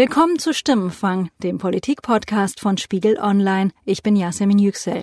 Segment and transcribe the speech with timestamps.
[0.00, 3.70] Willkommen zu Stimmenfang, dem Politik-Podcast von Spiegel Online.
[3.84, 5.02] Ich bin Yasemin Yüksel.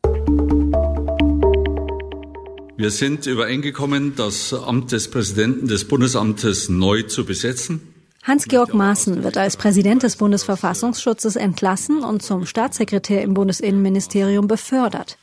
[2.81, 7.79] Wir sind übereingekommen, das Amt des Präsidenten des Bundesamtes neu zu besetzen.
[8.23, 15.19] Hans-Georg Maaßen wird als Präsident des Bundesverfassungsschutzes entlassen und zum Staatssekretär im Bundesinnenministerium befördert.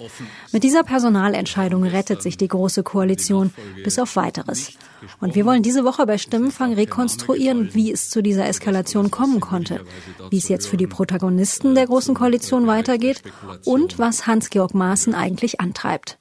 [0.52, 3.52] Mit dieser Personalentscheidung rettet sich die Große Koalition
[3.82, 4.74] bis auf weiteres.
[5.20, 9.84] Und wir wollen diese Woche bei Stimmenfang rekonstruieren, wie es zu dieser Eskalation kommen konnte,
[10.30, 13.24] wie es jetzt für die Protagonisten der Großen Koalition weitergeht
[13.64, 16.18] und was Hans-Georg Maaßen eigentlich antreibt.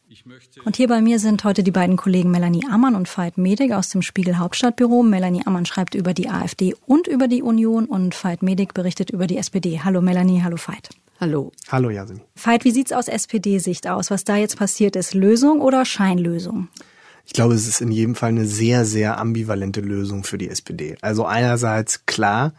[0.66, 3.90] Und hier bei mir sind heute die beiden Kollegen Melanie Ammann und Veit Medig aus
[3.90, 5.04] dem Spiegel Hauptstadtbüro.
[5.04, 9.28] Melanie Ammann schreibt über die AfD und über die Union und Veit Medig berichtet über
[9.28, 9.82] die SPD.
[9.84, 10.90] Hallo Melanie, hallo Veit.
[11.20, 11.52] Hallo.
[11.70, 12.22] Hallo Yasin.
[12.36, 14.12] Veit, wie sieht's aus SPD-Sicht aus?
[14.12, 16.68] Was da jetzt passiert ist, Lösung oder Scheinlösung?
[17.26, 20.96] Ich glaube, es ist in jedem Fall eine sehr, sehr ambivalente Lösung für die SPD.
[21.02, 22.54] Also einerseits klar,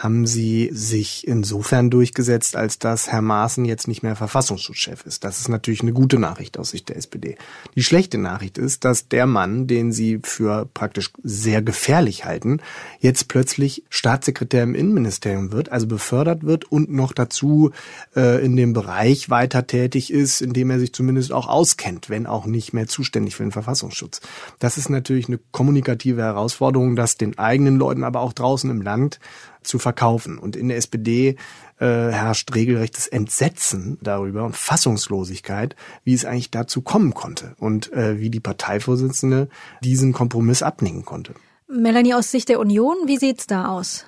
[0.00, 5.24] haben sie sich insofern durchgesetzt, als dass Herr Maaßen jetzt nicht mehr Verfassungsschutzchef ist.
[5.24, 7.36] Das ist natürlich eine gute Nachricht aus Sicht der SPD.
[7.76, 12.62] Die schlechte Nachricht ist, dass der Mann, den sie für praktisch sehr gefährlich halten,
[13.00, 17.70] jetzt plötzlich Staatssekretär im Innenministerium wird, also befördert wird und noch dazu
[18.16, 22.26] äh, in dem Bereich weiter tätig ist, in dem er sich zumindest auch auskennt, wenn
[22.26, 24.22] auch nicht mehr zuständig für den Verfassungsschutz.
[24.60, 29.20] Das ist natürlich eine kommunikative Herausforderung, das den eigenen Leuten, aber auch draußen im Land
[29.62, 30.38] zu verkaufen.
[30.38, 31.36] Und in der SPD
[31.78, 38.18] äh, herrscht regelrechtes Entsetzen darüber und Fassungslosigkeit, wie es eigentlich dazu kommen konnte und äh,
[38.18, 39.48] wie die Parteivorsitzende
[39.82, 41.34] diesen Kompromiss abnicken konnte.
[41.68, 44.04] Melanie, aus Sicht der Union, wie sieht's da aus?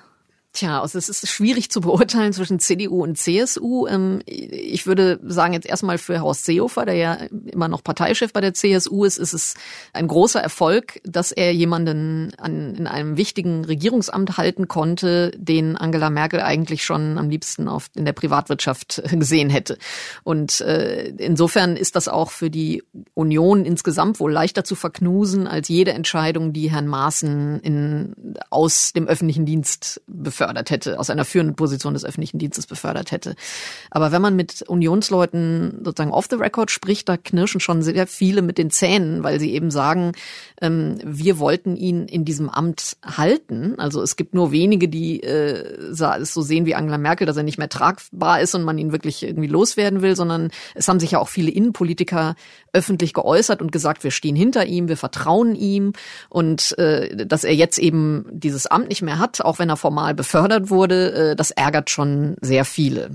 [0.53, 3.87] Tja, also es ist schwierig zu beurteilen zwischen CDU und CSU.
[3.87, 7.13] Ähm, ich würde sagen, jetzt erstmal für Horst Seehofer, der ja
[7.51, 9.55] immer noch Parteichef bei der CSU ist, ist es
[9.93, 16.11] ein großer Erfolg, dass er jemanden an, in einem wichtigen Regierungsamt halten konnte, den Angela
[16.11, 19.79] Merkel eigentlich schon am liebsten auf, in der Privatwirtschaft gesehen hätte.
[20.23, 22.83] Und äh, insofern ist das auch für die
[23.15, 29.07] Union insgesamt wohl leichter zu verknusen als jede Entscheidung, die Herrn Maaßen in, aus dem
[29.07, 33.35] öffentlichen Dienst befördert hätte, aus einer führenden Position des öffentlichen Dienstes befördert hätte.
[33.91, 38.41] Aber wenn man mit Unionsleuten sozusagen off the record spricht, da knirschen schon sehr viele
[38.41, 40.13] mit den Zähnen, weil sie eben sagen,
[40.61, 43.75] ähm, wir wollten ihn in diesem Amt halten.
[43.77, 47.43] Also es gibt nur wenige, die äh, es so sehen wie Angela Merkel, dass er
[47.43, 51.11] nicht mehr tragbar ist und man ihn wirklich irgendwie loswerden will, sondern es haben sich
[51.11, 52.35] ja auch viele Innenpolitiker
[52.71, 55.93] öffentlich geäußert und gesagt, wir stehen hinter ihm, wir vertrauen ihm
[56.29, 60.12] und äh, dass er jetzt eben dieses Amt nicht mehr hat, auch wenn er formal
[60.13, 63.11] befördert befördert wurde, äh, das ärgert schon sehr viele.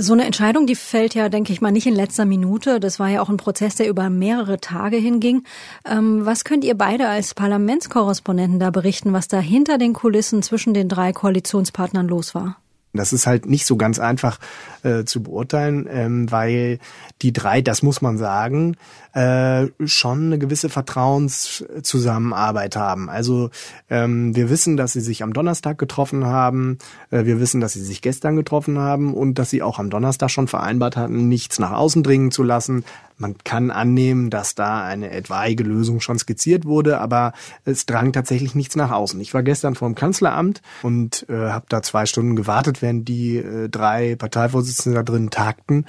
[0.00, 2.78] So eine Entscheidung, die fällt ja, denke ich mal, nicht in letzter Minute.
[2.78, 5.42] Das war ja auch ein Prozess, der über mehrere Tage hinging.
[5.84, 10.72] Ähm, was könnt ihr beide als Parlamentskorrespondenten da berichten, was da hinter den Kulissen zwischen
[10.72, 12.58] den drei Koalitionspartnern los war?
[12.94, 14.38] Das ist halt nicht so ganz einfach
[14.82, 16.78] äh, zu beurteilen, ähm, weil
[17.20, 18.76] die drei, das muss man sagen,
[19.12, 23.10] äh, schon eine gewisse Vertrauenszusammenarbeit haben.
[23.10, 23.50] Also
[23.90, 26.78] ähm, wir wissen, dass sie sich am Donnerstag getroffen haben,
[27.10, 30.30] äh, wir wissen, dass sie sich gestern getroffen haben und dass sie auch am Donnerstag
[30.30, 32.84] schon vereinbart hatten, nichts nach außen dringen zu lassen.
[33.18, 37.32] Man kann annehmen, dass da eine etwaige Lösung schon skizziert wurde, aber
[37.64, 39.20] es drang tatsächlich nichts nach außen.
[39.20, 43.36] Ich war gestern vor dem Kanzleramt und äh, habe da zwei Stunden gewartet, während die
[43.36, 45.84] äh, drei Parteivorsitzenden da drin tagten.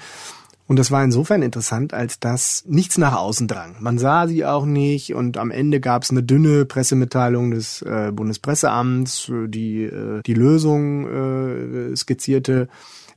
[0.70, 3.78] Und das war insofern interessant, als dass nichts nach außen drang.
[3.80, 8.12] Man sah sie auch nicht und am Ende gab es eine dünne Pressemitteilung des äh,
[8.14, 12.70] Bundespresseamts, die äh, die Lösung äh, skizzierte.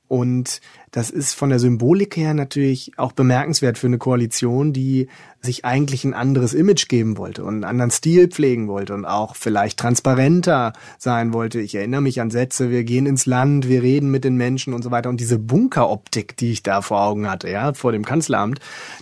[0.08, 5.08] Und das ist von der Symbolik her natürlich auch bemerkenswert für eine Koalition, die
[5.40, 9.34] sich eigentlich ein anderes Image geben wollte und einen anderen Stil pflegen wollte und auch
[9.34, 11.60] vielleicht transparenter sein wollte.
[11.60, 14.82] Ich erinnere mich an Sätze, wir gehen ins Land, wir reden mit den Menschen und
[14.82, 15.08] so weiter.
[15.08, 18.60] Und diese Bunkeroptik, die ich da vor Augen hatte, ja, vor dem Kanzleramt,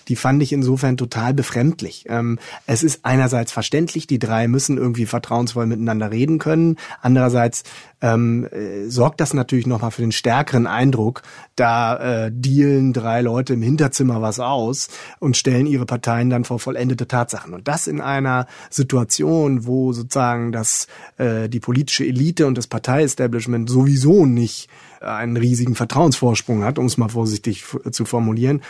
[0.08, 2.06] die fand ich insofern total befremdlich.
[2.08, 6.76] Ähm, es ist einerseits verständlich, die drei müssen irgendwie vertrauensvoll miteinander reden können.
[7.02, 7.64] Andererseits
[8.00, 11.22] ähm, äh, sorgt das natürlich nochmal für den stärkeren Eindruck,
[11.54, 14.88] da äh, dealen drei Leute im Hinterzimmer was aus
[15.18, 17.54] und stellen ihre Parteien dann vor vollendete Tatsachen.
[17.54, 20.86] Und das in einer Situation, wo sozusagen das,
[21.18, 24.68] äh, die politische Elite und das Parteiestablishment sowieso nicht
[25.00, 28.60] einen riesigen Vertrauensvorsprung hat, um es mal vorsichtig zu formulieren,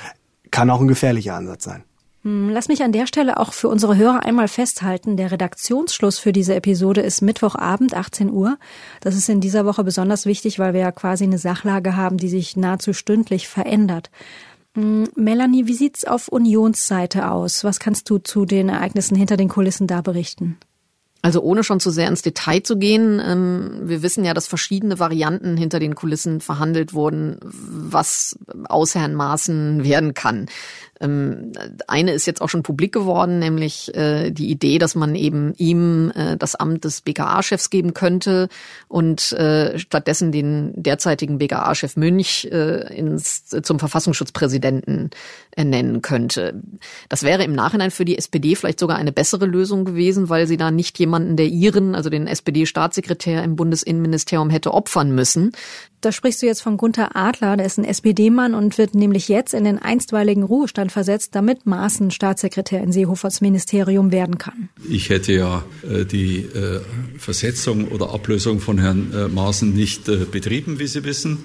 [0.51, 1.83] kann auch ein gefährlicher Ansatz sein.
[2.23, 5.17] Hm, lass mich an der Stelle auch für unsere Hörer einmal festhalten.
[5.17, 8.59] Der Redaktionsschluss für diese Episode ist Mittwochabend, 18 Uhr.
[9.01, 12.29] Das ist in dieser Woche besonders wichtig, weil wir ja quasi eine Sachlage haben, die
[12.29, 14.11] sich nahezu stündlich verändert.
[14.75, 17.65] Hm, Melanie, wie sieht's auf Unionsseite aus?
[17.65, 20.59] Was kannst du zu den Ereignissen hinter den Kulissen da berichten?
[21.23, 24.99] Also ohne schon zu sehr ins Detail zu gehen, ähm, wir wissen ja, dass verschiedene
[24.99, 28.39] Varianten hinter den Kulissen verhandelt wurden, was
[28.69, 30.47] aus Herrn Maaßen werden kann.
[31.01, 31.53] Ähm,
[31.87, 36.13] eine ist jetzt auch schon publik geworden, nämlich äh, die Idee, dass man eben ihm
[36.15, 38.49] äh, das Amt des BKA-Chefs geben könnte
[38.89, 45.11] und äh, stattdessen den derzeitigen BKA-Chef Münch äh, ins, zum Verfassungsschutzpräsidenten
[45.53, 46.61] ernennen könnte.
[47.09, 50.57] Das wäre im Nachhinein für die SPD vielleicht sogar eine bessere Lösung gewesen, weil sie
[50.57, 55.53] da nicht jemanden der ihren, also den SPD-Staatssekretär im Bundesinnenministerium hätte opfern müssen.
[56.01, 59.53] Da sprichst du jetzt von Gunther Adler, der ist ein SPD-Mann und wird nämlich jetzt
[59.53, 64.69] in den einstweiligen Ruhestand versetzt, damit Maaßen Staatssekretär in Seehofers Ministerium werden kann.
[64.89, 66.81] Ich hätte ja äh, die äh,
[67.19, 71.45] Versetzung oder Ablösung von Herrn äh, Maaßen nicht betrieben, wie Sie wissen.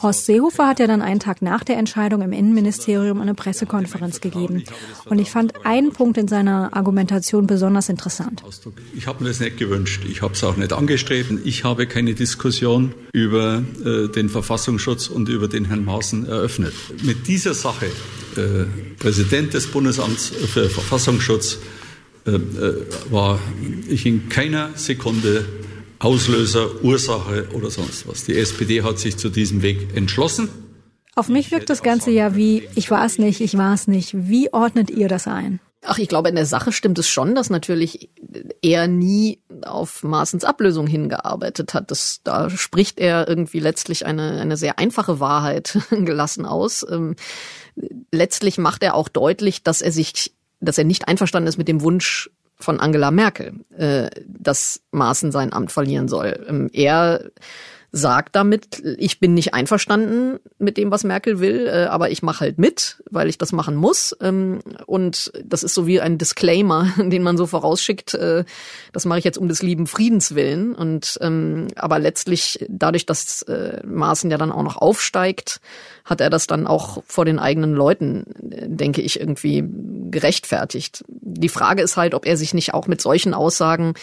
[0.00, 4.64] Horst Seehofer hat ja dann einen Tag nach der Entscheidung im Innenministerium eine Pressekonferenz gegeben.
[5.04, 8.42] Und ich fand einen Punkt in seiner Argumentation besonders interessant.
[8.96, 10.04] Ich habe mir das nicht gewünscht.
[10.08, 11.30] Ich habe es auch nicht angestrebt.
[11.44, 16.74] Ich habe keine Diskussion über äh, den Verfassungsschutz und über den Herrn Maaßen eröffnet.
[17.02, 17.86] Mit dieser Sache,
[18.98, 21.58] Präsident des Bundesamts für Verfassungsschutz,
[22.26, 23.38] äh, äh war
[23.88, 25.44] ich in keiner Sekunde
[25.98, 28.24] Auslöser, Ursache oder sonst was.
[28.24, 30.48] Die SPD hat sich zu diesem Weg entschlossen.
[31.14, 34.10] Auf mich wirkt das Ganze ja wie, ich war es nicht, ich war es nicht.
[34.12, 35.60] Wie ordnet ihr das ein?
[35.84, 38.08] Ach, ich glaube, in der Sache stimmt es schon, dass natürlich
[38.62, 41.90] er nie auf Maaßens Ablösung hingearbeitet hat.
[41.90, 46.84] Das, da spricht er irgendwie letztlich eine, eine sehr einfache Wahrheit gelassen aus.
[48.10, 51.82] Letztlich macht er auch deutlich, dass er sich, dass er nicht einverstanden ist mit dem
[51.82, 56.44] Wunsch von Angela Merkel, äh, dass Maaßen sein Amt verlieren soll.
[56.48, 57.30] Ähm, er
[57.94, 62.40] sagt damit, ich bin nicht einverstanden mit dem, was Merkel will, äh, aber ich mache
[62.40, 64.16] halt mit, weil ich das machen muss.
[64.22, 68.44] Ähm, und das ist so wie ein Disclaimer, den man so vorausschickt, äh,
[68.94, 70.74] das mache ich jetzt um des lieben Friedens willen.
[70.74, 75.60] Und ähm, aber letztlich, dadurch, dass äh, Maaßen ja dann auch noch aufsteigt,
[76.06, 79.64] hat er das dann auch vor den eigenen Leuten, denke ich, irgendwie
[80.10, 81.04] gerechtfertigt.
[81.08, 83.94] Die Frage ist halt, ob er sich nicht auch mit solchen Aussagen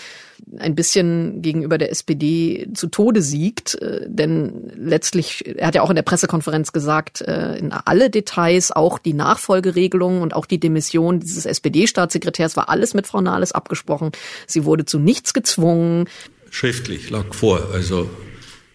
[0.58, 5.90] ein bisschen gegenüber der SPD zu Tode siegt, äh, denn letztlich, er hat ja auch
[5.90, 11.20] in der Pressekonferenz gesagt, äh, in alle Details, auch die Nachfolgeregelung und auch die Demission
[11.20, 14.12] dieses SPD-Staatssekretärs war alles mit Frau Nahles abgesprochen.
[14.48, 16.08] Sie wurde zu nichts gezwungen.
[16.50, 18.10] Schriftlich lag vor, also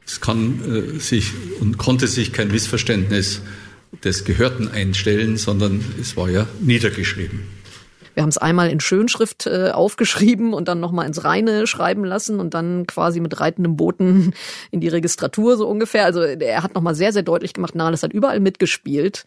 [0.07, 3.41] es kann äh, sich und konnte sich kein Missverständnis
[4.03, 7.43] des Gehörten einstellen, sondern es war ja niedergeschrieben.
[8.15, 12.41] Wir haben es einmal in Schönschrift äh, aufgeschrieben und dann nochmal ins Reine schreiben lassen
[12.41, 14.35] und dann quasi mit reitendem Boten
[14.71, 16.05] in die Registratur so ungefähr.
[16.05, 19.25] Also er hat nochmal sehr, sehr deutlich gemacht, Nahles hat überall mitgespielt.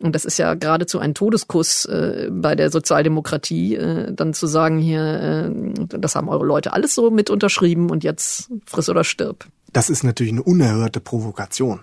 [0.00, 4.78] Und das ist ja geradezu ein Todeskuss äh, bei der Sozialdemokratie, äh, dann zu sagen,
[4.78, 9.46] hier, äh, das haben eure Leute alles so mit unterschrieben und jetzt friss oder stirb.
[9.72, 11.80] Das ist natürlich eine unerhörte Provokation,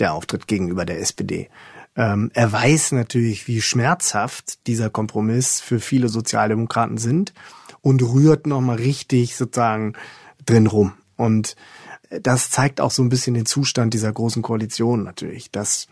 [0.00, 1.48] der Auftritt gegenüber der SPD.
[1.96, 7.32] Ähm, er weiß natürlich, wie schmerzhaft dieser Kompromiss für viele Sozialdemokraten sind
[7.80, 9.94] und rührt nochmal richtig sozusagen
[10.46, 10.92] drin rum.
[11.16, 11.56] Und
[12.22, 15.86] das zeigt auch so ein bisschen den Zustand dieser großen Koalition natürlich, dass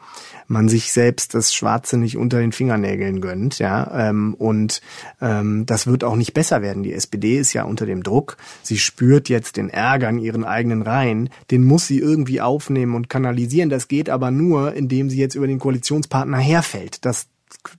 [0.49, 4.81] man sich selbst das Schwarze nicht unter den Fingernägeln gönnt, ja, ähm, und
[5.21, 6.83] ähm, das wird auch nicht besser werden.
[6.83, 8.37] Die SPD ist ja unter dem Druck.
[8.63, 11.31] Sie spürt jetzt den Ärger in ihren eigenen Reihen.
[11.51, 13.71] Den muss sie irgendwie aufnehmen und kanalisieren.
[13.71, 17.05] Das geht aber nur, indem sie jetzt über den Koalitionspartner herfällt.
[17.05, 17.29] Das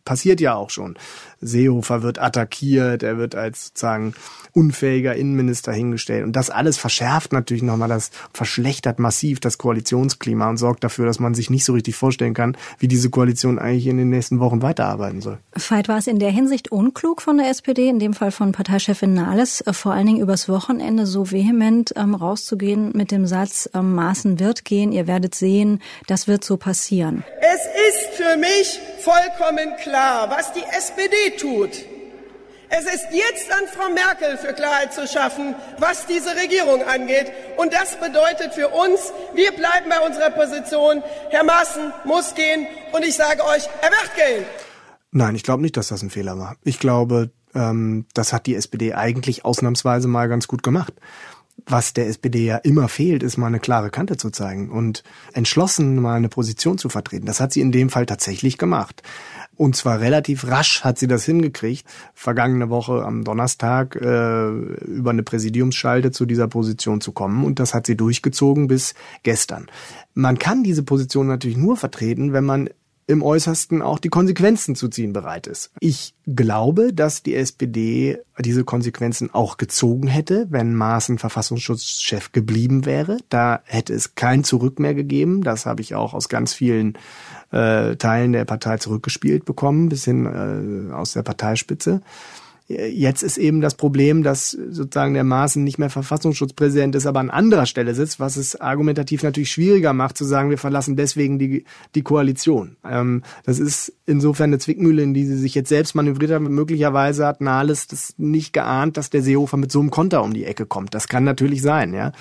[0.05, 0.97] passiert ja auch schon.
[1.41, 4.13] Seehofer wird attackiert, er wird als sozusagen
[4.53, 6.23] unfähiger Innenminister hingestellt.
[6.23, 11.19] Und das alles verschärft natürlich nochmal das, verschlechtert massiv das Koalitionsklima und sorgt dafür, dass
[11.19, 14.61] man sich nicht so richtig vorstellen kann, wie diese Koalition eigentlich in den nächsten Wochen
[14.61, 15.39] weiterarbeiten soll.
[15.53, 19.13] Veit, war es in der Hinsicht unklug von der SPD, in dem Fall von Parteichefin
[19.13, 23.93] Nahles, äh, vor allen Dingen übers Wochenende so vehement ähm, rauszugehen mit dem Satz, ähm,
[23.93, 27.23] Maßen wird gehen, ihr werdet sehen, das wird so passieren.
[27.41, 31.71] Es ist für mich vollkommen klar, was die SPD tut.
[32.71, 37.31] Es ist jetzt an Frau Merkel für Klarheit zu schaffen, was diese Regierung angeht.
[37.57, 41.01] Und das bedeutet für uns, wir bleiben bei unserer Position.
[41.31, 44.45] Herr Maaßen muss gehen und ich sage euch, er wird gehen.
[45.11, 46.57] Nein, ich glaube nicht, dass das ein Fehler war.
[46.63, 50.93] Ich glaube, ähm, das hat die SPD eigentlich ausnahmsweise mal ganz gut gemacht.
[51.65, 56.01] Was der SPD ja immer fehlt, ist mal eine klare Kante zu zeigen und entschlossen
[56.01, 57.25] mal eine Position zu vertreten.
[57.25, 59.03] Das hat sie in dem Fall tatsächlich gemacht.
[59.55, 65.23] Und zwar relativ rasch hat sie das hingekriegt, vergangene Woche am Donnerstag äh, über eine
[65.23, 67.43] Präsidiumsschalte zu dieser Position zu kommen.
[67.43, 69.67] Und das hat sie durchgezogen bis gestern.
[70.13, 72.69] Man kann diese Position natürlich nur vertreten, wenn man
[73.09, 75.71] im Äußersten auch die Konsequenzen zu ziehen bereit ist.
[75.79, 83.17] Ich glaube, dass die SPD diese Konsequenzen auch gezogen hätte, wenn Maaßen Verfassungsschutzchef geblieben wäre.
[83.29, 85.41] Da hätte es kein Zurück mehr gegeben.
[85.41, 86.99] Das habe ich auch aus ganz vielen
[87.51, 92.01] äh, Teilen der Partei zurückgespielt bekommen, bis hin äh, aus der Parteispitze.
[92.71, 97.31] Jetzt ist eben das Problem, dass sozusagen der Maaßen nicht mehr Verfassungsschutzpräsident ist, aber an
[97.31, 101.63] anderer Stelle sitzt, was es argumentativ natürlich schwieriger macht, zu sagen, wir verlassen deswegen die,
[101.95, 102.77] die Koalition.
[102.87, 106.53] Ähm, das ist insofern eine Zwickmühle, in die sie sich jetzt selbst manövriert haben.
[106.53, 110.45] Möglicherweise hat Nahles das nicht geahnt, dass der Seehofer mit so einem Konter um die
[110.45, 110.93] Ecke kommt.
[110.93, 112.11] Das kann natürlich sein, ja.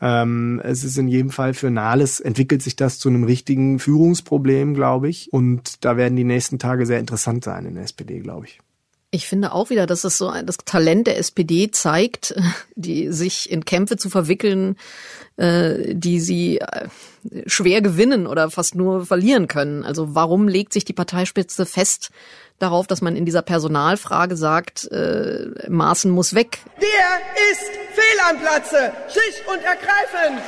[0.00, 4.74] Ähm, es ist in jedem Fall für Nahles entwickelt sich das zu einem richtigen Führungsproblem,
[4.74, 5.32] glaube ich.
[5.32, 8.60] Und da werden die nächsten Tage sehr interessant sein in der SPD, glaube ich.
[9.10, 12.34] Ich finde auch wieder, dass es so ein, das Talent der SPD zeigt,
[12.74, 14.76] die sich in Kämpfe zu verwickeln,
[15.36, 16.88] äh, die sie äh,
[17.46, 19.84] schwer gewinnen oder fast nur verlieren können.
[19.84, 22.10] Also warum legt sich die Parteispitze fest
[22.58, 26.58] darauf, dass man in dieser Personalfrage sagt, äh, Maaßen muss weg?
[26.76, 30.42] Der ist fehl am Platze, schlicht und ergreifend.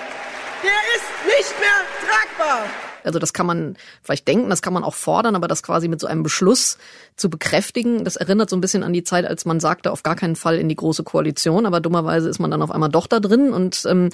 [0.63, 2.90] Der ist nicht mehr tragbar.
[3.05, 6.01] Also das kann man vielleicht denken, das kann man auch fordern, aber das quasi mit
[6.01, 6.79] so einem Beschluss
[7.17, 10.17] zu bekräftigen, das erinnert so ein bisschen an die Zeit, als man sagte, auf gar
[10.17, 13.21] keinen Fall in die große Koalition, aber dummerweise ist man dann auf einmal doch da
[13.21, 13.53] drin.
[13.53, 14.11] Und ähm,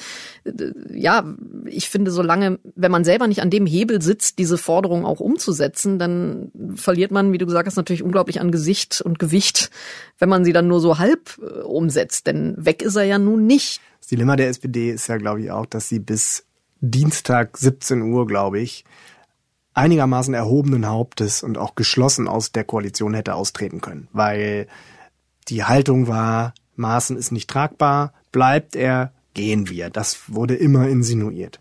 [0.93, 1.25] ja,
[1.67, 5.99] ich finde, solange, wenn man selber nicht an dem Hebel sitzt, diese Forderung auch umzusetzen,
[5.99, 9.71] dann verliert man, wie du gesagt hast, natürlich unglaublich an Gesicht und Gewicht,
[10.19, 12.27] wenn man sie dann nur so halb äh, umsetzt.
[12.27, 13.81] Denn weg ist er ja nun nicht.
[14.01, 16.46] Das Dilemma der SPD ist ja, glaube ich, auch, dass sie bis
[16.81, 18.85] Dienstag 17 Uhr, glaube ich,
[19.75, 24.67] einigermaßen erhobenen Hauptes und auch geschlossen aus der Koalition hätte austreten können, weil
[25.49, 29.91] die Haltung war, Maaßen ist nicht tragbar, bleibt er, gehen wir.
[29.91, 31.61] Das wurde immer insinuiert.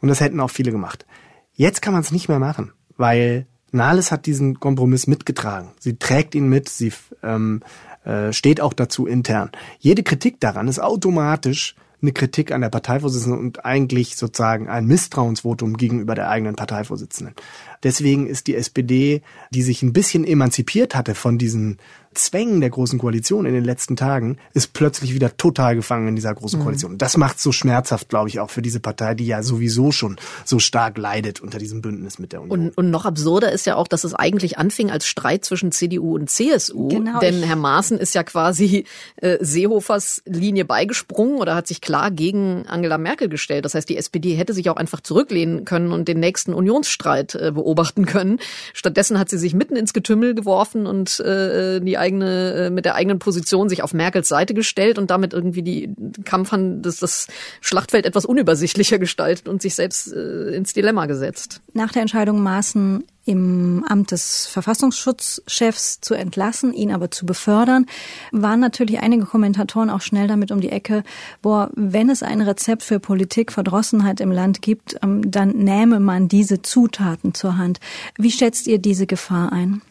[0.00, 1.06] Und das hätten auch viele gemacht.
[1.52, 5.72] Jetzt kann man es nicht mehr machen, weil Nahles hat diesen Kompromiss mitgetragen.
[5.78, 7.62] Sie trägt ihn mit, sie ähm,
[8.04, 9.50] äh, steht auch dazu intern.
[9.78, 15.76] Jede Kritik daran ist automatisch eine Kritik an der Parteivorsitzenden und eigentlich sozusagen ein Misstrauensvotum
[15.76, 17.34] gegenüber der eigenen Parteivorsitzenden.
[17.82, 21.78] Deswegen ist die SPD, die sich ein bisschen emanzipiert hatte von diesen
[22.18, 26.34] Zwängen der Großen Koalition in den letzten Tagen, ist plötzlich wieder total gefangen in dieser
[26.34, 26.64] Großen mhm.
[26.64, 26.98] Koalition.
[26.98, 30.58] Das macht so schmerzhaft, glaube ich, auch für diese Partei, die ja sowieso schon so
[30.58, 32.68] stark leidet unter diesem Bündnis mit der Union.
[32.68, 36.14] Und, und noch absurder ist ja auch, dass es eigentlich anfing als Streit zwischen CDU
[36.14, 36.88] und CSU.
[36.88, 37.20] Genau.
[37.20, 38.84] Denn Herr Maaßen ist ja quasi
[39.16, 43.64] äh, Seehofers Linie beigesprungen oder hat sich klar gegen Angela Merkel gestellt.
[43.64, 47.52] Das heißt, die SPD hätte sich auch einfach zurücklehnen können und den nächsten Unionsstreit äh,
[47.52, 48.38] beobachten können.
[48.74, 52.94] Stattdessen hat sie sich mitten ins Getümmel geworfen und äh, die eigene, äh, mit der
[52.94, 56.48] eigenen Position sich auf Merkels Seite gestellt und damit irgendwie die Kampf
[56.80, 57.26] das, das
[57.60, 61.60] Schlachtfeld etwas unübersichtlicher gestaltet und sich selbst äh, ins Dilemma gesetzt.
[61.74, 67.84] Nach der Entscheidung Maaßen im Amt des Verfassungsschutzchefs zu entlassen, ihn aber zu befördern,
[68.32, 71.02] waren natürlich einige Kommentatoren auch schnell damit um die Ecke,
[71.42, 76.62] boah, wenn es ein Rezept für Politikverdrossenheit im Land gibt, ähm, dann nähme man diese
[76.62, 77.80] Zutaten zur Hand.
[78.16, 79.82] Wie schätzt ihr diese Gefahr ein?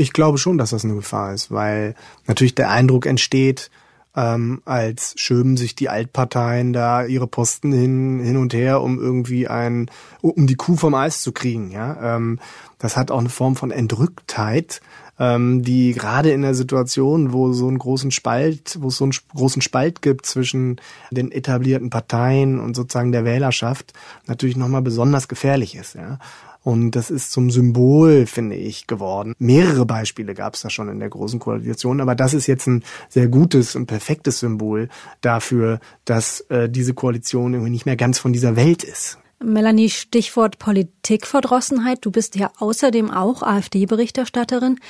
[0.00, 1.96] Ich glaube schon, dass das eine Gefahr ist, weil
[2.28, 3.68] natürlich der Eindruck entsteht,
[4.14, 9.48] ähm, als schöben sich die Altparteien da ihre Posten hin, hin und her, um irgendwie
[9.48, 9.90] ein,
[10.20, 11.72] um die Kuh vom Eis zu kriegen.
[11.72, 12.38] Ja, ähm,
[12.78, 14.80] das hat auch eine Form von Entrücktheit,
[15.18, 19.14] ähm, die gerade in der Situation, wo so einen großen Spalt, wo es so einen
[19.34, 23.94] großen Spalt gibt zwischen den etablierten Parteien und sozusagen der Wählerschaft,
[24.26, 25.94] natürlich nochmal besonders gefährlich ist.
[25.94, 26.18] Ja.
[26.62, 29.34] Und das ist zum Symbol, finde ich, geworden.
[29.38, 32.84] Mehrere Beispiele gab es da schon in der Großen Koalition, aber das ist jetzt ein
[33.08, 34.88] sehr gutes und perfektes Symbol
[35.20, 39.18] dafür, dass äh, diese Koalition irgendwie nicht mehr ganz von dieser Welt ist.
[39.42, 41.98] Melanie, Stichwort Politikverdrossenheit.
[42.04, 44.80] Du bist ja außerdem auch AfD-Berichterstatterin.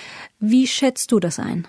[0.40, 1.68] Wie schätzt du das ein?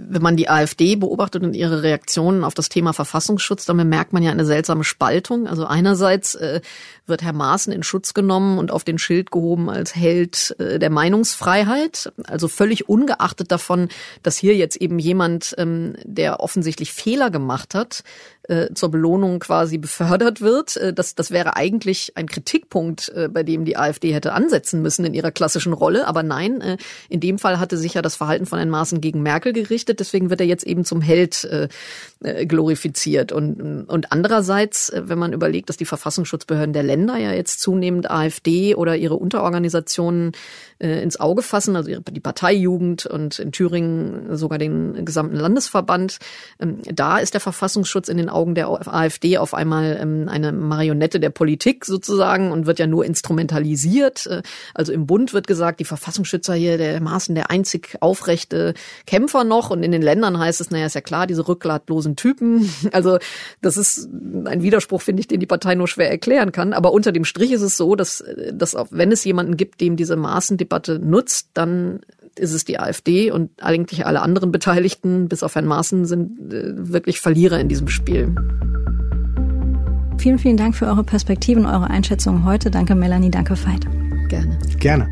[0.00, 4.22] Wenn man die AfD beobachtet und ihre Reaktionen auf das Thema Verfassungsschutz, dann bemerkt man
[4.22, 5.46] ja eine seltsame Spaltung.
[5.46, 6.60] Also einerseits äh,
[7.06, 10.90] wird Herr Maaßen in Schutz genommen und auf den Schild gehoben als Held äh, der
[10.90, 12.12] Meinungsfreiheit.
[12.24, 13.88] Also völlig ungeachtet davon,
[14.22, 18.04] dass hier jetzt eben jemand, ähm, der offensichtlich Fehler gemacht hat,
[18.48, 20.76] äh, zur Belohnung quasi befördert wird.
[20.76, 25.04] Äh, das, das wäre eigentlich ein Kritikpunkt, äh, bei dem die AfD hätte ansetzen müssen
[25.04, 26.06] in ihrer klassischen Rolle.
[26.06, 26.76] Aber nein, äh,
[27.08, 30.00] in dem Fall hatte sich ja das Verhalten von Herrn Maaßen gegen Merkel gerichtet.
[30.00, 31.68] Deswegen wird er jetzt eben zum Held äh,
[32.22, 33.32] äh glorifiziert.
[33.32, 38.10] Und, und andererseits, äh, wenn man überlegt, dass die Verfassungsschutzbehörden der Länder ja jetzt zunehmend
[38.10, 40.32] AfD oder ihre Unterorganisationen
[40.78, 46.18] äh, ins Auge fassen, also die Parteijugend und in Thüringen sogar den gesamten Landesverband.
[46.60, 51.30] Ähm, da ist der Verfassungsschutz in den der AfD auf einmal ähm, eine Marionette der
[51.30, 54.26] Politik sozusagen und wird ja nur instrumentalisiert.
[54.26, 54.42] Äh,
[54.74, 58.74] also im Bund wird gesagt, die Verfassungsschützer hier, der Maßen der einzig aufrechte
[59.06, 62.68] Kämpfer noch und in den Ländern heißt es, naja, ist ja klar, diese rückgratlosen Typen.
[62.90, 63.18] Also
[63.60, 66.72] das ist ein Widerspruch, finde ich, den die Partei nur schwer erklären kann.
[66.72, 69.96] Aber unter dem Strich ist es so, dass, dass auch wenn es jemanden gibt, dem
[69.96, 72.00] diese Maßendebatte nutzt, dann
[72.38, 76.92] ist es die AfD und eigentlich alle anderen Beteiligten, bis auf Herrn Maaßen, sind äh,
[76.92, 78.34] wirklich Verlierer in diesem Spiel.
[80.18, 82.70] Vielen, vielen Dank für eure Perspektiven, eure Einschätzungen heute.
[82.70, 83.86] Danke Melanie, danke Veit.
[84.28, 84.58] Gerne.
[84.78, 85.08] Gerne.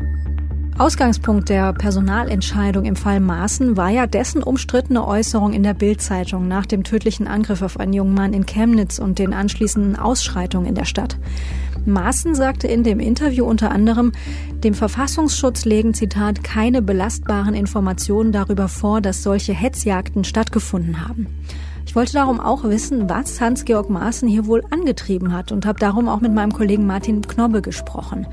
[0.77, 6.67] Ausgangspunkt der Personalentscheidung im Fall Maaßen war ja dessen umstrittene Äußerung in der Bild-Zeitung nach
[6.67, 10.85] dem tödlichen Angriff auf einen jungen Mann in Chemnitz und den anschließenden Ausschreitungen in der
[10.85, 11.17] Stadt.
[11.87, 14.11] Maaßen sagte in dem Interview unter anderem,
[14.63, 21.27] dem Verfassungsschutz legen, Zitat, keine belastbaren Informationen darüber vor, dass solche Hetzjagden stattgefunden haben.
[21.87, 26.09] Ich wollte darum auch wissen, was Hans-Georg Maaßen hier wohl angetrieben hat und habe darum
[26.09, 28.27] auch mit meinem Kollegen Martin Knobbe gesprochen.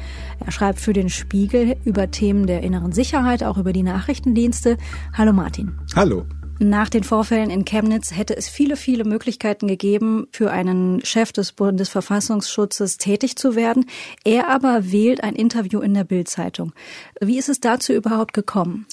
[0.44, 4.76] Er schreibt für den Spiegel über Themen der inneren Sicherheit, auch über die Nachrichtendienste.
[5.16, 5.78] Hallo Martin.
[5.94, 6.24] Hallo.
[6.60, 11.52] Nach den Vorfällen in Chemnitz hätte es viele, viele Möglichkeiten gegeben, für einen Chef des
[11.52, 13.86] Bundesverfassungsschutzes tätig zu werden.
[14.24, 16.72] Er aber wählt ein Interview in der Bildzeitung.
[17.20, 18.86] Wie ist es dazu überhaupt gekommen?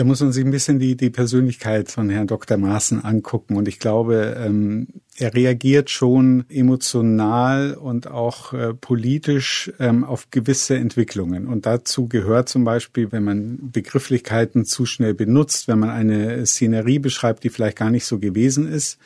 [0.00, 2.56] Da muss man sich ein bisschen die, die Persönlichkeit von Herrn Dr.
[2.56, 3.54] Maaßen angucken.
[3.58, 4.88] Und ich glaube, ähm,
[5.18, 11.46] er reagiert schon emotional und auch äh, politisch ähm, auf gewisse Entwicklungen.
[11.46, 16.98] Und dazu gehört zum Beispiel, wenn man Begrifflichkeiten zu schnell benutzt, wenn man eine Szenerie
[16.98, 18.98] beschreibt, die vielleicht gar nicht so gewesen ist.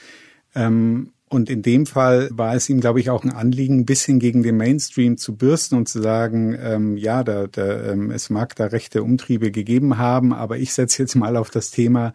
[0.55, 4.19] Ähm, und in dem Fall war es ihm, glaube ich, auch ein Anliegen, ein bisschen
[4.19, 8.55] gegen den Mainstream zu bürsten und zu sagen, ähm, ja, da, da, ähm, es mag
[8.57, 12.13] da rechte Umtriebe gegeben haben, aber ich setze jetzt mal auf das Thema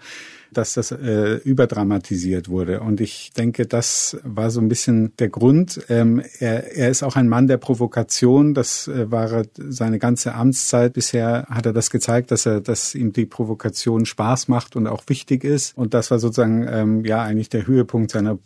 [0.52, 2.82] dass das äh, überdramatisiert wurde.
[2.82, 5.82] Und ich denke, das war so ein bisschen der Grund.
[5.90, 8.54] Ähm, er, er ist auch ein Mann der Provokation.
[8.54, 10.94] Das äh, war seine ganze Amtszeit.
[10.94, 15.04] Bisher hat er das gezeigt, dass er, dass ihm die Provokation Spaß macht und auch
[15.08, 15.78] wichtig ist.
[15.78, 18.38] Und das war sozusagen ähm, ja eigentlich der Höhepunkt seiner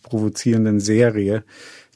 [0.54, 1.44] provozierenden Serie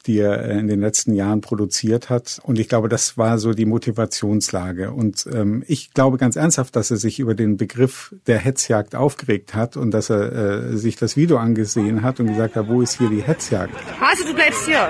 [0.06, 2.39] die er äh, in den letzten Jahren produziert hat.
[2.43, 4.91] Und ich glaube, das war so die Motivationslage.
[4.91, 9.54] Und ähm, ich glaube ganz ernsthaft, dass er sich über den Begriff der Hetzjagd aufgeregt
[9.54, 12.98] hat und dass er äh, sich das Video angesehen hat und gesagt hat, wo ist
[13.00, 13.74] hier die Hetzjagd?
[14.00, 14.88] Also du bleibst hier.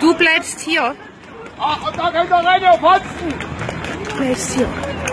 [0.00, 0.96] Du bleibst hier.
[1.56, 2.62] Ach, und da kommt er rein.
[4.08, 5.09] Du bleibst hier.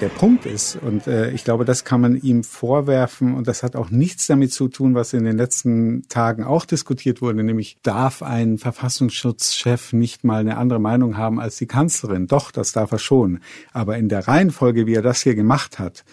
[0.00, 3.76] Der Punkt ist, und äh, ich glaube, das kann man ihm vorwerfen, und das hat
[3.76, 8.22] auch nichts damit zu tun, was in den letzten Tagen auch diskutiert wurde, nämlich darf
[8.22, 12.26] ein Verfassungsschutzchef nicht mal eine andere Meinung haben als die Kanzlerin?
[12.26, 13.40] Doch, das darf er schon.
[13.72, 16.04] Aber in der Reihenfolge, wie er das hier gemacht hat,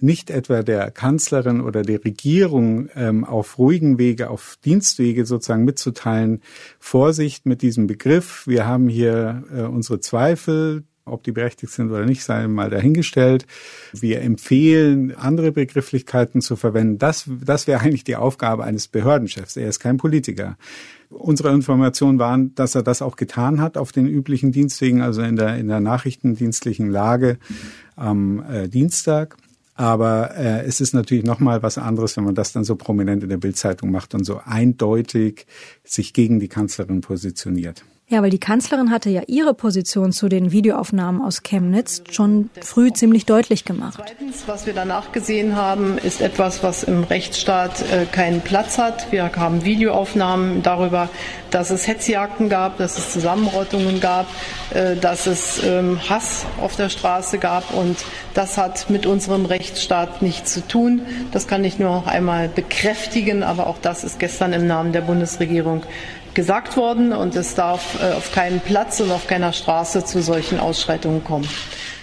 [0.00, 6.42] nicht etwa der Kanzlerin oder der Regierung ähm, auf ruhigen Wege, auf Dienstwege sozusagen mitzuteilen,
[6.78, 8.46] Vorsicht mit diesem Begriff.
[8.46, 10.84] Wir haben hier äh, unsere Zweifel.
[11.08, 13.46] Ob die berechtigt sind oder nicht, sei mal dahingestellt.
[13.92, 16.98] Wir empfehlen, andere Begrifflichkeiten zu verwenden.
[16.98, 19.56] Das, das wäre eigentlich die Aufgabe eines Behördenchefs.
[19.56, 20.56] Er ist kein Politiker.
[21.10, 25.36] Unsere Informationen waren, dass er das auch getan hat auf den üblichen Dienstwegen, also in
[25.36, 27.38] der, in der nachrichtendienstlichen Lage
[27.96, 29.36] am äh, Dienstag.
[29.78, 33.22] Aber äh, es ist natürlich noch mal was anderes, wenn man das dann so prominent
[33.22, 35.46] in der Bildzeitung macht und so eindeutig
[35.84, 37.84] sich gegen die Kanzlerin positioniert.
[38.10, 42.90] Ja, weil die Kanzlerin hatte ja ihre Position zu den Videoaufnahmen aus Chemnitz schon früh
[42.90, 43.98] ziemlich deutlich gemacht.
[44.02, 49.12] Zweitens, was wir danach gesehen haben, ist etwas, was im Rechtsstaat äh, keinen Platz hat.
[49.12, 51.10] Wir haben Videoaufnahmen darüber,
[51.50, 54.26] dass es Hetzjagden gab, dass es Zusammenrottungen gab,
[54.72, 57.98] äh, dass es ähm, Hass auf der Straße gab und
[58.32, 61.02] das hat mit unserem Rechtsstaat nichts zu tun.
[61.32, 65.02] Das kann ich nur noch einmal bekräftigen, aber auch das ist gestern im Namen der
[65.02, 65.82] Bundesregierung
[66.38, 70.60] gesagt worden und es darf äh, auf keinen Platz und auf keiner Straße zu solchen
[70.60, 71.48] Ausschreitungen kommen.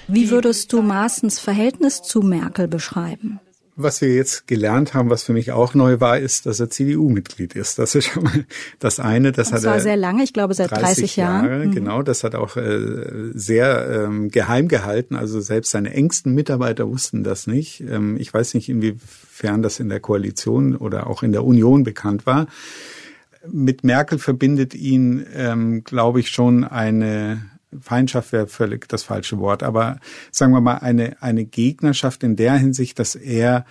[0.09, 3.39] Wie würdest du Maaßens Verhältnis zu Merkel beschreiben?
[3.77, 7.55] was wir jetzt gelernt haben, was für mich auch neu war, ist, dass er CDU-Mitglied
[7.55, 7.77] ist.
[7.77, 8.45] Das ist schon mal
[8.79, 9.33] das eine.
[9.33, 11.45] Das Und hat zwar er sehr lange, ich glaube seit 30, 30 Jahren.
[11.45, 11.71] Jahre, mhm.
[11.71, 15.15] Genau, das hat auch äh, sehr ähm, geheim gehalten.
[15.15, 17.81] Also selbst seine engsten Mitarbeiter wussten das nicht.
[17.81, 22.25] Ähm, ich weiß nicht, inwiefern das in der Koalition oder auch in der Union bekannt
[22.25, 22.47] war.
[23.51, 27.41] Mit Merkel verbindet ihn, ähm, glaube ich, schon eine
[27.81, 29.99] Feindschaft wäre völlig das falsche Wort, aber
[30.31, 33.65] sagen wir mal eine, eine Gegnerschaft in der Hinsicht, dass er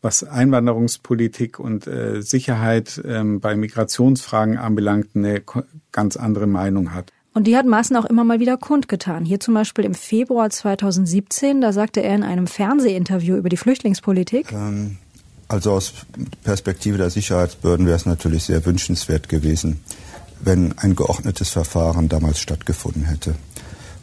[0.00, 5.42] was Einwanderungspolitik und äh, Sicherheit ähm, bei Migrationsfragen anbelangt, eine
[5.92, 7.12] ganz andere Meinung hat.
[7.34, 9.24] Und die hat Maaßen auch immer mal wieder kundgetan.
[9.24, 14.52] Hier zum Beispiel im Februar 2017, da sagte er in einem Fernsehinterview über die Flüchtlingspolitik.
[14.52, 14.98] Ähm,
[15.52, 15.92] also aus
[16.42, 19.80] Perspektive der Sicherheitsbehörden wäre es natürlich sehr wünschenswert gewesen,
[20.40, 23.34] wenn ein geordnetes Verfahren damals stattgefunden hätte.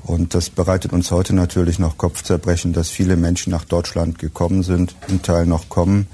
[0.03, 4.95] Und das bereitet uns heute natürlich noch Kopfzerbrechen, dass viele Menschen nach Deutschland gekommen sind,
[5.07, 6.07] im Teil noch kommen,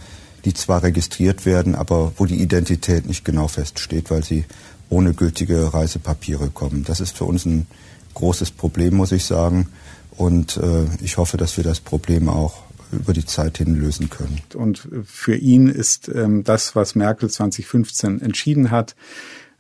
[0.44, 4.46] die zwar registriert werden, aber wo die Identität nicht genau feststeht, weil sie
[4.90, 6.84] ohne gültige Reisepapiere kommen.
[6.84, 7.68] Das ist für uns ein
[8.14, 9.70] großes Problem, muss ich sagen.
[10.18, 12.65] Und äh, ich hoffe, dass wir das Problem auch
[12.96, 14.42] über die Zeit hin lösen können.
[14.54, 18.96] Und für ihn ist ähm, das, was Merkel 2015 entschieden hat,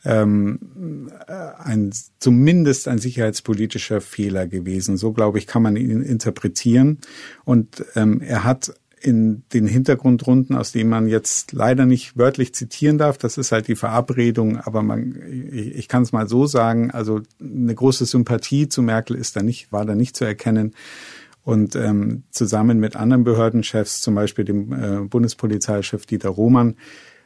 [0.05, 1.09] ähm,
[1.57, 4.97] ein, zumindest ein sicherheitspolitischer Fehler gewesen.
[4.97, 6.99] So, glaube ich, kann man ihn interpretieren.
[7.43, 12.97] Und ähm, er hat in den Hintergrundrunden, aus denen man jetzt leider nicht wörtlich zitieren
[12.97, 15.15] darf, das ist halt die Verabredung, aber man,
[15.51, 19.43] ich, ich kann es mal so sagen, also eine große Sympathie zu Merkel ist da
[19.43, 20.73] nicht, war da nicht zu erkennen.
[21.45, 26.75] Und ähm, zusammen mit anderen Behördenchefs, zum Beispiel dem äh, Bundespolizeichef Dieter Roman,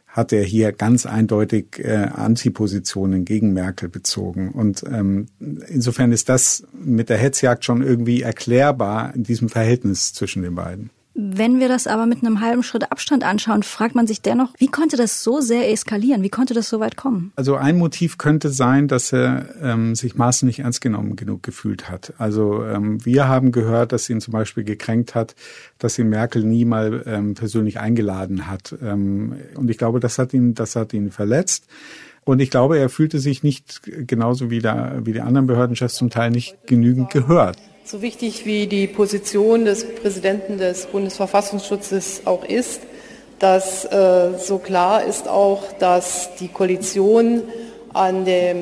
[0.08, 4.49] hat er hier ganz eindeutig äh, Antipositionen gegen Merkel bezogen.
[4.51, 10.41] Und ähm, insofern ist das mit der Hetzjagd schon irgendwie erklärbar in diesem Verhältnis zwischen
[10.41, 10.89] den beiden.
[11.21, 14.67] Wenn wir das aber mit einem halben Schritt Abstand anschauen, fragt man sich dennoch, wie
[14.67, 16.23] konnte das so sehr eskalieren?
[16.23, 17.34] Wie konnte das so weit kommen?
[17.36, 21.89] Also ein Motiv könnte sein, dass er ähm, sich Maaßen nicht ernst genommen genug gefühlt
[21.89, 22.13] hat.
[22.17, 25.36] Also ähm, wir haben gehört, dass ihn zum Beispiel gekränkt hat,
[25.77, 28.73] dass ihn Merkel nie mal ähm, persönlich eingeladen hat.
[28.82, 31.65] Ähm, und ich glaube, das hat ihn, das hat ihn verletzt.
[32.29, 36.11] Und ich glaube, er fühlte sich nicht genauso wie, der, wie die anderen Behördenchefs zum
[36.11, 37.57] Teil nicht genügend gehört.
[37.83, 42.81] So wichtig wie die Position des Präsidenten des Bundesverfassungsschutzes auch ist,
[43.39, 47.41] dass äh, so klar ist auch, dass die Koalition
[47.93, 48.55] an der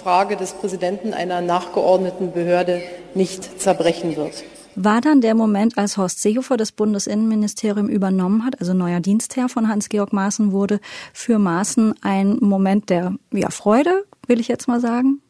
[0.00, 2.82] Frage des Präsidenten einer nachgeordneten Behörde
[3.16, 4.44] nicht zerbrechen wird.
[4.74, 9.68] War dann der Moment, als Horst Seehofer das Bundesinnenministerium übernommen hat, also neuer Dienstherr von
[9.68, 10.80] Hans-Georg Maaßen wurde,
[11.12, 15.20] für Maaßen ein Moment der ja, Freude, will ich jetzt mal sagen?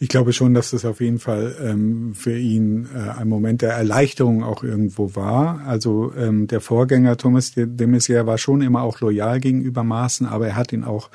[0.00, 3.72] Ich glaube schon, dass das auf jeden Fall ähm, für ihn äh, ein Moment der
[3.72, 5.60] Erleichterung auch irgendwo war.
[5.66, 10.48] Also ähm, der Vorgänger Thomas de, Maizière war schon immer auch loyal gegenüber Maaßen, aber
[10.48, 11.10] er hat ihn auch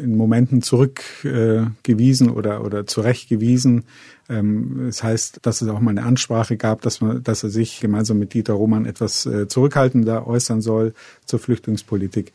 [0.00, 3.84] in Momenten zurückgewiesen äh, oder oder zurechtgewiesen.
[4.28, 7.80] Ähm, das heißt, dass es auch mal eine Ansprache gab, dass man, dass er sich
[7.80, 10.94] gemeinsam mit Dieter Roman etwas äh, zurückhaltender äußern soll
[11.24, 12.32] zur Flüchtlingspolitik.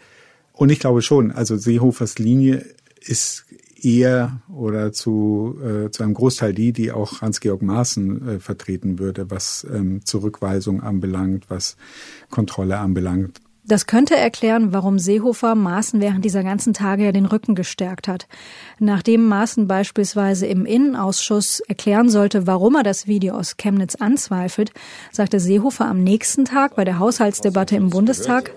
[0.54, 2.66] Und ich glaube schon, also Seehofers Linie
[3.00, 3.46] ist
[3.84, 9.32] eher oder zu, äh, zu einem Großteil die, die auch Hans-Georg Maaßen äh, vertreten würde,
[9.32, 11.78] was ähm, Zurückweisung anbelangt, was
[12.30, 13.42] Kontrolle anbelangt.
[13.72, 18.28] Das könnte erklären, warum Seehofer Maaßen während dieser ganzen Tage ja den Rücken gestärkt hat.
[18.80, 24.74] Nachdem Maaßen beispielsweise im Innenausschuss erklären sollte, warum er das Video aus Chemnitz anzweifelt,
[25.14, 28.52] sagte Seehofer am nächsten Tag bei der Haushaltsdebatte im Bundestag,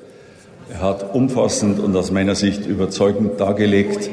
[0.69, 4.11] er hat umfassend und aus meiner Sicht überzeugend dargelegt,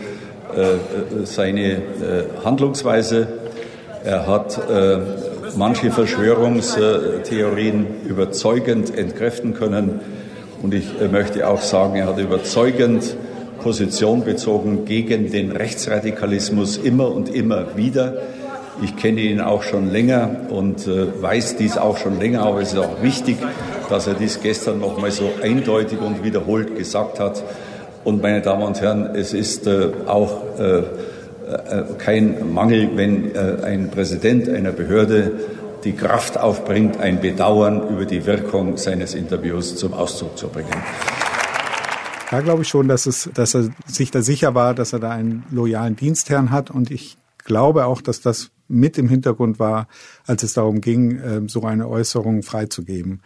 [0.55, 0.75] äh,
[1.23, 3.27] seine äh, Handlungsweise.
[4.03, 4.99] Er hat äh,
[5.57, 9.99] manche Verschwörungstheorien überzeugend entkräften können.
[10.61, 13.15] Und ich möchte auch sagen, er hat überzeugend
[13.61, 18.13] Position bezogen gegen den Rechtsradikalismus immer und immer wieder.
[18.81, 22.79] Ich kenne ihn auch schon länger und weiß dies auch schon länger, aber es ist
[22.79, 23.37] auch wichtig,
[23.89, 27.43] dass er dies gestern noch mal so eindeutig und wiederholt gesagt hat.
[28.03, 30.83] Und meine Damen und Herren, es ist äh, auch äh, äh,
[31.97, 35.31] kein Mangel, wenn äh, ein Präsident einer Behörde
[35.83, 40.71] die Kraft aufbringt, ein Bedauern über die Wirkung seines Interviews zum Ausdruck zu bringen.
[42.29, 45.11] Da glaube ich schon, dass, es, dass er sich da sicher war, dass er da
[45.11, 46.71] einen loyalen Dienstherrn hat.
[46.71, 49.87] Und ich glaube auch, dass das mit im Hintergrund war,
[50.25, 53.21] als es darum ging, ähm, so eine Äußerung freizugeben.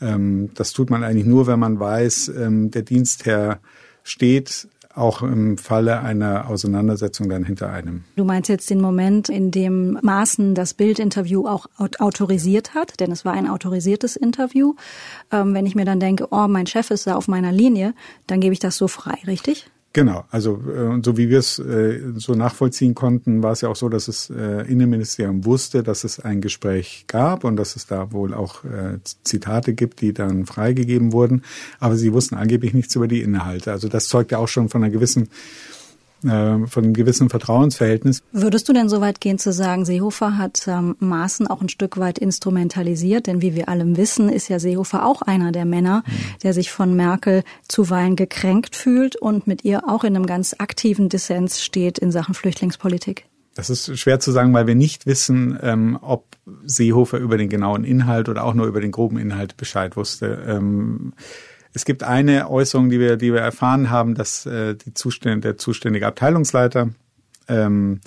[0.00, 3.60] Ähm, das tut man eigentlich nur, wenn man weiß, ähm, der Dienstherr
[4.02, 4.68] steht
[4.98, 8.04] auch im Falle einer Auseinandersetzung dann hinter einem.
[8.16, 13.24] Du meinst jetzt den Moment, in dem Maaßen das Bildinterview auch autorisiert hat, denn es
[13.24, 14.74] war ein autorisiertes Interview.
[15.32, 17.94] Ähm, wenn ich mir dann denke, oh, mein Chef ist da auf meiner Linie,
[18.26, 19.70] dann gebe ich das so frei, richtig?
[19.98, 23.74] Genau, also äh, so wie wir es äh, so nachvollziehen konnten, war es ja auch
[23.74, 28.12] so, dass das äh, Innenministerium wusste, dass es ein Gespräch gab und dass es da
[28.12, 31.42] wohl auch äh, Zitate gibt, die dann freigegeben wurden,
[31.80, 33.72] aber sie wussten angeblich nichts über die Inhalte.
[33.72, 35.30] Also das zeugt ja auch schon von einer gewissen
[36.24, 38.22] äh, von einem gewissen Vertrauensverhältnis.
[38.32, 41.98] Würdest du denn so weit gehen zu sagen, Seehofer hat ähm, Maaßen auch ein Stück
[41.98, 43.26] weit instrumentalisiert?
[43.26, 46.38] Denn wie wir alle wissen, ist ja Seehofer auch einer der Männer, mhm.
[46.42, 51.08] der sich von Merkel zuweilen gekränkt fühlt und mit ihr auch in einem ganz aktiven
[51.08, 53.26] Dissens steht in Sachen Flüchtlingspolitik.
[53.58, 57.82] Das ist schwer zu sagen, weil wir nicht wissen, ähm, ob Seehofer über den genauen
[57.82, 60.44] Inhalt oder auch nur über den groben Inhalt Bescheid wusste.
[60.46, 61.12] Ähm,
[61.78, 65.58] es gibt eine Äußerung, die wir, die wir erfahren haben, dass äh, die Zustände, der
[65.58, 66.88] zuständige Abteilungsleiter
[67.46, 68.00] ähm,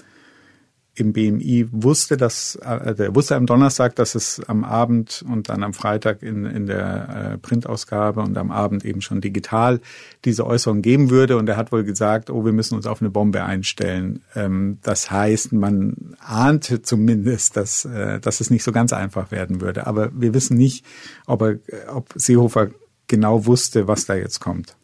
[0.93, 5.63] im BMI wusste, dass äh, der wusste am Donnerstag, dass es am Abend und dann
[5.63, 9.79] am Freitag in, in der äh, Printausgabe und am Abend eben schon digital
[10.25, 11.37] diese Äußerung geben würde.
[11.37, 14.21] Und er hat wohl gesagt, oh, wir müssen uns auf eine Bombe einstellen.
[14.35, 19.61] Ähm, das heißt, man ahnte zumindest, dass, äh, dass es nicht so ganz einfach werden
[19.61, 19.87] würde.
[19.87, 20.85] Aber wir wissen nicht,
[21.25, 22.67] ob, er, ob Seehofer
[23.11, 24.75] genau wusste, was da jetzt kommt.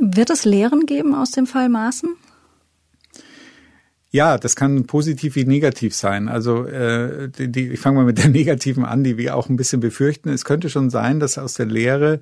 [0.00, 2.16] Wird es Lehren geben aus dem Fall Maaßen?
[4.10, 6.28] Ja, das kann positiv wie negativ sein.
[6.28, 9.56] Also äh, die, die, ich fange mal mit der negativen an, die wir auch ein
[9.56, 10.30] bisschen befürchten.
[10.30, 12.20] Es könnte schon sein, dass aus der Lehre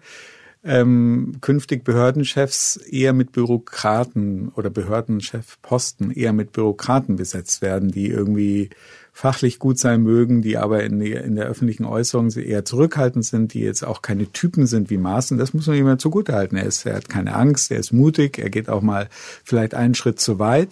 [0.65, 8.71] ähm, künftig Behördenchefs eher mit Bürokraten oder Behördenchefposten eher mit Bürokraten besetzt werden, die irgendwie
[9.19, 13.53] fachlich gut sein mögen, die aber in, der, in der öffentlichen Äußerung eher zurückhaltend sind,
[13.53, 15.39] die jetzt auch keine Typen sind wie Maaßen.
[15.39, 16.57] Das muss man ihm ja zugutehalten.
[16.57, 19.09] Er, ist, er hat keine Angst, er ist mutig, er geht auch mal
[19.43, 20.69] vielleicht einen Schritt zu weit.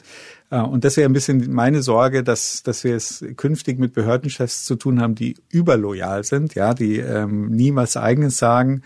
[0.50, 4.64] Äh, und das wäre ein bisschen meine Sorge, dass, dass wir es künftig mit Behördenchefs
[4.64, 8.82] zu tun haben, die überloyal sind, ja, die ähm, nie was Eigenes sagen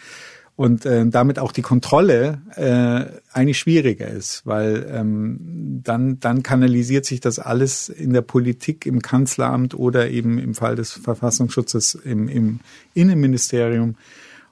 [0.61, 7.07] und äh, damit auch die Kontrolle äh, eigentlich schwieriger ist, weil ähm, dann dann kanalisiert
[7.07, 12.29] sich das alles in der Politik, im Kanzleramt oder eben im Fall des Verfassungsschutzes im,
[12.29, 12.61] im
[12.93, 13.97] Innenministerium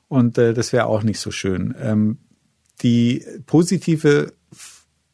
[0.08, 1.74] und äh, das wäre auch nicht so schön.
[1.78, 2.16] Ähm,
[2.80, 4.32] die positive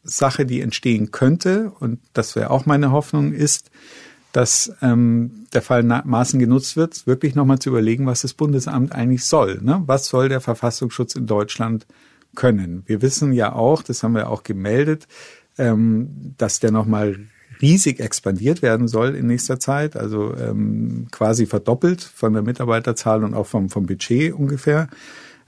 [0.04, 3.72] Sache, die entstehen könnte und das wäre auch meine Hoffnung, ist,
[4.35, 9.25] dass ähm, der Fall Maßen genutzt wird, wirklich nochmal zu überlegen, was das Bundesamt eigentlich
[9.25, 9.61] soll.
[9.62, 9.85] Ne?
[9.87, 11.87] Was soll der Verfassungsschutz in Deutschland
[12.35, 12.83] können?
[12.87, 15.07] Wir wissen ja auch, das haben wir auch gemeldet,
[15.57, 17.20] ähm, dass der nochmal
[17.62, 23.35] riesig expandiert werden soll in nächster Zeit, also ähm, quasi verdoppelt von der Mitarbeiterzahl und
[23.35, 24.88] auch vom, vom Budget ungefähr.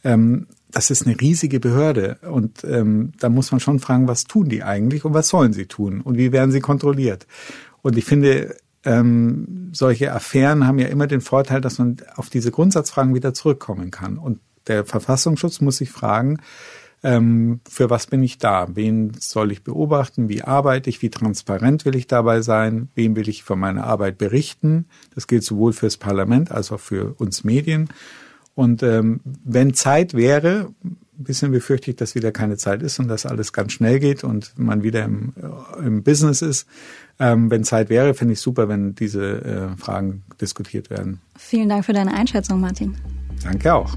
[0.04, 4.48] Ähm, das ist eine riesige Behörde und ähm, da muss man schon fragen, was tun
[4.48, 7.26] die eigentlich und was sollen sie tun und wie werden sie kontrolliert?
[7.82, 8.54] Und ich finde,
[8.86, 13.90] ähm, solche Affären haben ja immer den Vorteil, dass man auf diese Grundsatzfragen wieder zurückkommen
[13.90, 14.16] kann.
[14.16, 16.38] Und der Verfassungsschutz muss sich fragen,
[17.02, 18.68] ähm, für was bin ich da?
[18.74, 20.28] Wen soll ich beobachten?
[20.28, 21.02] Wie arbeite ich?
[21.02, 22.88] Wie transparent will ich dabei sein?
[22.94, 24.86] Wem will ich von meiner Arbeit berichten?
[25.14, 27.88] Das gilt sowohl fürs Parlament als auch für uns Medien.
[28.54, 30.70] Und ähm, wenn Zeit wäre,
[31.18, 34.24] ein bisschen befürchte ich, dass wieder keine Zeit ist und dass alles ganz schnell geht
[34.24, 35.32] und man wieder im,
[35.82, 36.66] im Business ist.
[37.18, 41.20] Ähm, wenn Zeit wäre, finde ich super, wenn diese äh, Fragen diskutiert werden.
[41.36, 42.94] Vielen Dank für deine Einschätzung, Martin.
[43.42, 43.96] Danke auch.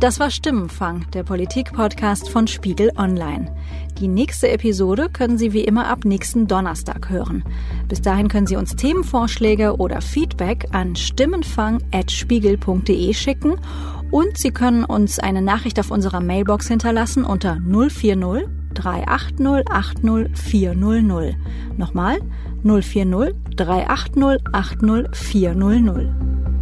[0.00, 3.54] Das war Stimmenfang, der Politik-Podcast von Spiegel Online.
[4.00, 7.44] Die nächste Episode können Sie wie immer ab nächsten Donnerstag hören.
[7.86, 13.60] Bis dahin können Sie uns Themenvorschläge oder Feedback an stimmenfang.spiegel.de schicken
[14.12, 21.34] und Sie können uns eine Nachricht auf unserer Mailbox hinterlassen unter 040 380 80 400.
[21.76, 22.20] Nochmal
[22.62, 26.14] 040 380 80 400.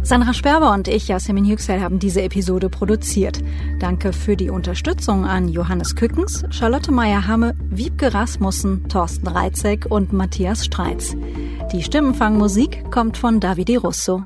[0.03, 3.39] Sandra Sperber und ich, Yasemin Yüksel, haben diese Episode produziert.
[3.79, 10.65] Danke für die Unterstützung an Johannes Kückens, Charlotte Meyer-Hamme, Wiebke Rasmussen, Thorsten Reitzek und Matthias
[10.65, 11.15] Streitz.
[11.71, 14.23] Die Stimmenfangmusik kommt von Davide Russo.